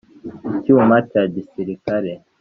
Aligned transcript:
icyuma 0.55 0.95
cya 1.09 1.23
gisirikare 1.33 2.13